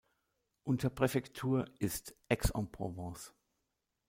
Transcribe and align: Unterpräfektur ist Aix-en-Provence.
Unterpräfektur 0.63 1.63
ist 1.77 2.15
Aix-en-Provence. 2.27 3.35